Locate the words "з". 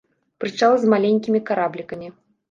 0.85-0.87